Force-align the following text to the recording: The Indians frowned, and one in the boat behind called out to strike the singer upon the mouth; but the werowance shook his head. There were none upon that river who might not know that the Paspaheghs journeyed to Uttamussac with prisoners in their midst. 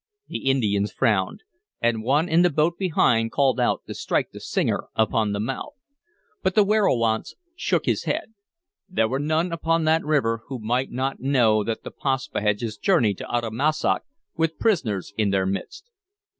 The 0.29 0.49
Indians 0.49 0.91
frowned, 0.91 1.43
and 1.79 2.01
one 2.01 2.27
in 2.27 2.41
the 2.41 2.49
boat 2.49 2.75
behind 2.75 3.31
called 3.31 3.59
out 3.59 3.83
to 3.85 3.93
strike 3.93 4.31
the 4.31 4.39
singer 4.39 4.85
upon 4.95 5.31
the 5.31 5.39
mouth; 5.39 5.75
but 6.41 6.55
the 6.55 6.63
werowance 6.63 7.35
shook 7.55 7.85
his 7.85 8.05
head. 8.05 8.33
There 8.89 9.07
were 9.07 9.19
none 9.19 9.51
upon 9.51 9.83
that 9.83 10.03
river 10.03 10.41
who 10.47 10.57
might 10.57 10.89
not 10.89 11.19
know 11.19 11.63
that 11.65 11.83
the 11.83 11.91
Paspaheghs 11.91 12.79
journeyed 12.79 13.19
to 13.19 13.25
Uttamussac 13.31 14.01
with 14.35 14.57
prisoners 14.57 15.13
in 15.19 15.29
their 15.29 15.45
midst. 15.45 15.91